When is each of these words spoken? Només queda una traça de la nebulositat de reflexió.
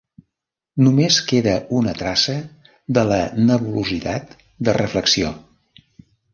Només 0.85 1.17
queda 1.31 1.53
una 1.81 1.93
traça 1.99 2.35
de 2.99 3.05
la 3.11 3.21
nebulositat 3.51 4.35
de 4.69 4.79
reflexió. 4.83 5.35